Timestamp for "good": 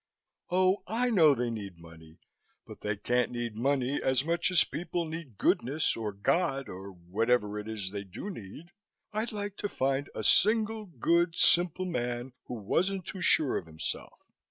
10.87-11.35